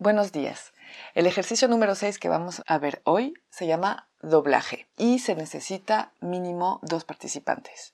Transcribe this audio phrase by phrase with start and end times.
[0.00, 0.72] Buenos días.
[1.14, 6.14] El ejercicio número 6 que vamos a ver hoy se llama doblaje y se necesita
[6.20, 7.92] mínimo dos participantes.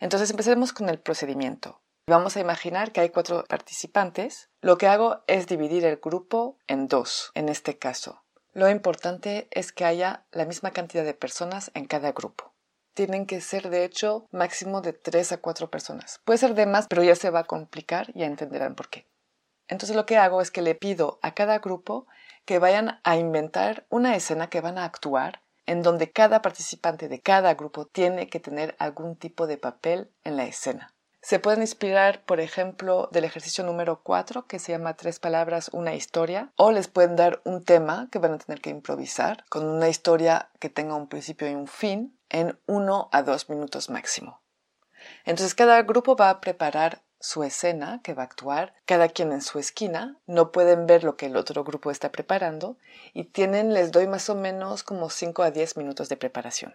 [0.00, 1.80] Entonces empecemos con el procedimiento.
[2.08, 4.50] Vamos a imaginar que hay cuatro participantes.
[4.60, 8.22] Lo que hago es dividir el grupo en dos, en este caso.
[8.52, 12.52] Lo importante es que haya la misma cantidad de personas en cada grupo.
[12.92, 16.20] Tienen que ser, de hecho, máximo de tres a cuatro personas.
[16.26, 19.09] Puede ser de más, pero ya se va a complicar y ya entenderán por qué.
[19.70, 22.06] Entonces lo que hago es que le pido a cada grupo
[22.44, 27.20] que vayan a inventar una escena que van a actuar en donde cada participante de
[27.20, 30.92] cada grupo tiene que tener algún tipo de papel en la escena.
[31.22, 35.94] Se pueden inspirar, por ejemplo, del ejercicio número 4, que se llama Tres palabras, una
[35.94, 39.88] historia, o les pueden dar un tema que van a tener que improvisar, con una
[39.88, 44.40] historia que tenga un principio y un fin, en uno a dos minutos máximo.
[45.24, 49.42] Entonces cada grupo va a preparar su escena que va a actuar, cada quien en
[49.42, 52.76] su esquina, no pueden ver lo que el otro grupo está preparando
[53.12, 56.74] y tienen, les doy más o menos como 5 a 10 minutos de preparación.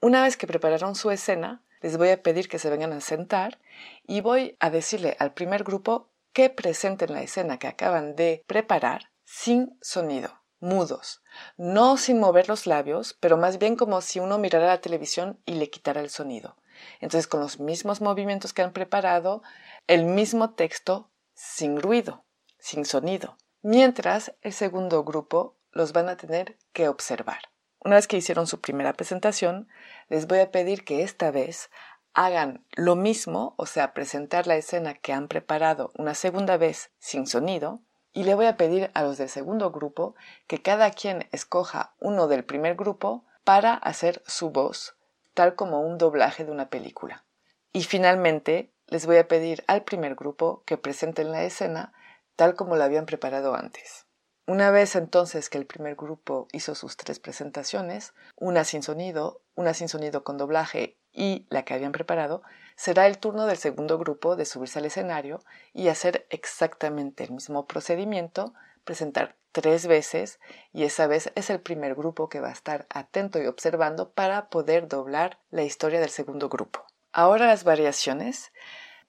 [0.00, 3.58] Una vez que prepararon su escena, les voy a pedir que se vengan a sentar
[4.06, 9.10] y voy a decirle al primer grupo que presenten la escena que acaban de preparar
[9.24, 11.22] sin sonido, mudos,
[11.56, 15.54] no sin mover los labios, pero más bien como si uno mirara la televisión y
[15.54, 16.56] le quitara el sonido.
[17.00, 19.42] Entonces, con los mismos movimientos que han preparado,
[19.86, 22.24] el mismo texto sin ruido,
[22.58, 27.50] sin sonido, mientras el segundo grupo los van a tener que observar.
[27.80, 29.68] Una vez que hicieron su primera presentación,
[30.08, 31.70] les voy a pedir que esta vez
[32.14, 37.26] hagan lo mismo, o sea, presentar la escena que han preparado una segunda vez sin
[37.26, 37.82] sonido,
[38.12, 40.14] y le voy a pedir a los del segundo grupo
[40.46, 44.96] que cada quien escoja uno del primer grupo para hacer su voz,
[45.36, 47.26] tal como un doblaje de una película.
[47.72, 51.92] Y finalmente les voy a pedir al primer grupo que presenten la escena
[52.36, 54.06] tal como la habían preparado antes.
[54.46, 59.74] Una vez entonces que el primer grupo hizo sus tres presentaciones, una sin sonido, una
[59.74, 62.42] sin sonido con doblaje y la que habían preparado,
[62.74, 65.40] será el turno del segundo grupo de subirse al escenario
[65.74, 68.54] y hacer exactamente el mismo procedimiento,
[68.86, 70.40] presentar tres veces
[70.72, 74.48] y esa vez es el primer grupo que va a estar atento y observando para
[74.48, 76.86] poder doblar la historia del segundo grupo.
[77.12, 78.52] Ahora las variaciones,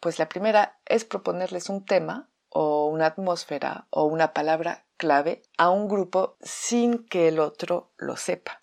[0.02, 5.70] pues la primera es proponerles un tema o una atmósfera o una palabra clave a
[5.70, 8.60] un grupo sin que el otro lo sepa.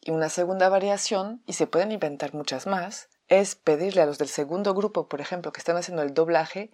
[0.00, 4.28] Y una segunda variación, y se pueden inventar muchas más, es pedirle a los del
[4.28, 6.70] segundo grupo, por ejemplo, que están haciendo el doblaje,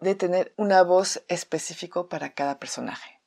[0.00, 3.20] de tener una voz específica para cada personaje.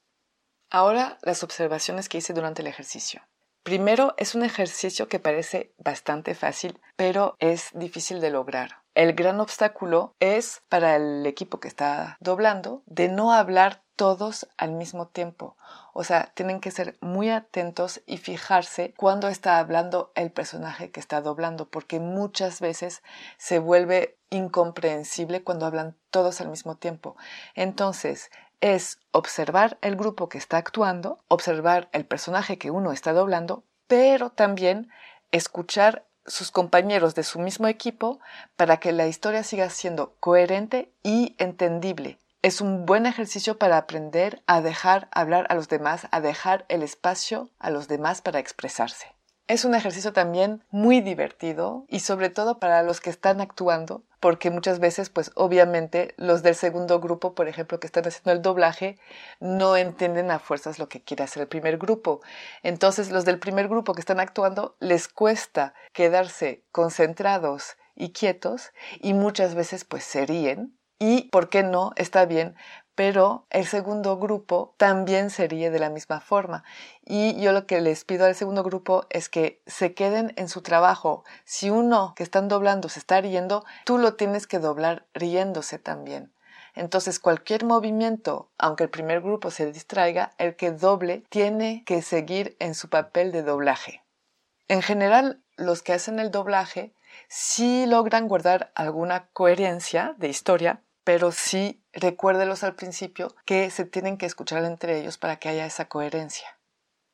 [0.70, 3.22] Ahora las observaciones que hice durante el ejercicio.
[3.64, 8.82] Primero, es un ejercicio que parece bastante fácil, pero es difícil de lograr.
[8.96, 14.72] El gran obstáculo es para el equipo que está doblando de no hablar todos al
[14.72, 15.58] mismo tiempo.
[15.94, 21.00] O sea, tienen que ser muy atentos y fijarse cuando está hablando el personaje que
[21.00, 23.04] está doblando, porque muchas veces
[23.38, 27.18] se vuelve incomprensible cuando hablan todos al mismo tiempo.
[27.56, 28.30] Entonces,
[28.62, 34.30] es observar el grupo que está actuando, observar el personaje que uno está doblando, pero
[34.30, 34.90] también
[35.32, 38.20] escuchar sus compañeros de su mismo equipo
[38.56, 42.18] para que la historia siga siendo coherente y entendible.
[42.42, 46.84] Es un buen ejercicio para aprender a dejar hablar a los demás, a dejar el
[46.84, 49.17] espacio a los demás para expresarse.
[49.48, 54.52] Es un ejercicio también muy divertido y sobre todo para los que están actuando, porque
[54.52, 58.98] muchas veces, pues obviamente los del segundo grupo, por ejemplo, que están haciendo el doblaje,
[59.40, 62.20] no entienden a fuerzas lo que quiere hacer el primer grupo.
[62.62, 69.14] Entonces los del primer grupo que están actuando les cuesta quedarse concentrados y quietos y
[69.14, 71.92] muchas veces pues se ríen y, ¿por qué no?
[71.96, 72.56] Está bien,
[72.98, 76.64] pero el segundo grupo también sería de la misma forma.
[77.06, 80.64] Y yo lo que les pido al segundo grupo es que se queden en su
[80.64, 81.24] trabajo.
[81.46, 86.34] Si uno que están doblando se está riendo, tú lo tienes que doblar riéndose también.
[86.74, 92.58] Entonces cualquier movimiento, aunque el primer grupo se distraiga, el que doble tiene que seguir
[92.58, 94.02] en su papel de doblaje.
[94.70, 96.96] En general, los que hacen el doblaje
[97.28, 104.18] sí logran guardar alguna coherencia de historia, pero sí recuérdelos al principio que se tienen
[104.18, 106.60] que escuchar entre ellos para que haya esa coherencia.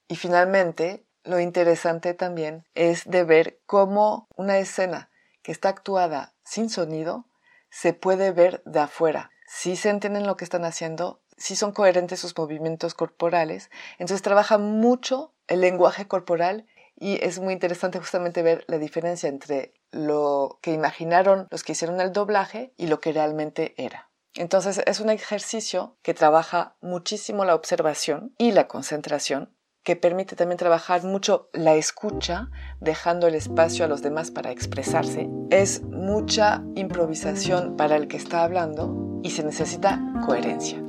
[0.08, 5.12] Y finalmente, lo interesante también es de ver cómo una escena
[5.44, 7.28] que está actuada sin sonido
[7.70, 9.30] se puede ver de afuera.
[9.46, 13.70] Si se entienden lo que están haciendo, si son coherentes sus movimientos corporales,
[14.00, 19.76] entonces trabaja mucho el lenguaje corporal y es muy interesante justamente ver la diferencia entre
[19.94, 24.10] lo que imaginaron los que hicieron el doblaje y lo que realmente era.
[24.36, 30.58] Entonces es un ejercicio que trabaja muchísimo la observación y la concentración, que permite también
[30.58, 32.50] trabajar mucho la escucha,
[32.80, 35.30] dejando el espacio a los demás para expresarse.
[35.52, 40.83] Es mucha improvisación para el que está hablando y se necesita coherencia.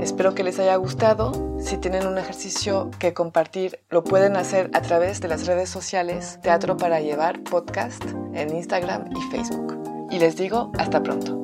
[0.00, 1.32] Espero que les haya gustado.
[1.58, 6.38] Si tienen un ejercicio que compartir, lo pueden hacer a través de las redes sociales
[6.42, 10.08] Teatro para Llevar Podcast en Instagram y Facebook.
[10.10, 11.43] Y les digo hasta pronto.